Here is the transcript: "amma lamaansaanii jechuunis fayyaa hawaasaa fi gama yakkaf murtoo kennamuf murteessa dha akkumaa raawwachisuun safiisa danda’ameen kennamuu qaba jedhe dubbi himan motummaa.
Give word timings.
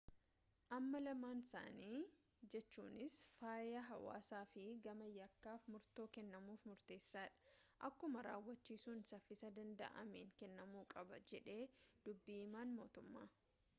"amma 0.75 0.99
lamaansaanii 1.07 1.97
jechuunis 2.53 3.17
fayyaa 3.41 3.83
hawaasaa 3.89 4.39
fi 4.53 4.63
gama 4.87 5.09
yakkaf 5.17 5.67
murtoo 5.75 6.05
kennamuf 6.17 6.63
murteessa 6.71 7.23
dha 7.43 7.53
akkumaa 7.91 8.23
raawwachisuun 8.29 9.03
safiisa 9.11 9.51
danda’ameen 9.59 10.31
kennamuu 10.41 10.85
qaba 10.95 11.21
jedhe 11.33 11.59
dubbi 12.09 12.39
himan 12.43 12.75
motummaa. 12.81 13.27